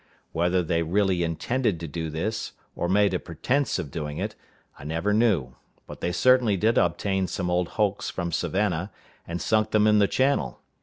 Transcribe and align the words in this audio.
Whether 0.31 0.63
they 0.63 0.81
really 0.81 1.21
intended 1.21 1.79
to 1.81 1.87
do 1.87 2.09
this, 2.09 2.53
or 2.75 2.89
made 2.89 3.13
a 3.13 3.19
pretense 3.19 3.77
of 3.77 3.91
doing 3.91 4.17
it, 4.17 4.33
I 4.79 4.83
never 4.83 5.13
knew; 5.13 5.53
but 5.85 6.01
they 6.01 6.11
certainly 6.11 6.57
did 6.57 6.75
obtain 6.79 7.27
some 7.27 7.51
old 7.51 7.67
hulks 7.77 8.09
from 8.09 8.31
Savannah, 8.31 8.91
and 9.27 9.39
sunk 9.39 9.69
them 9.69 9.85
in 9.85 9.99
the 9.99 10.07
channel. 10.07 10.63